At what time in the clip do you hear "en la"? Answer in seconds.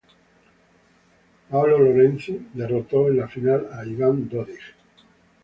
3.09-3.27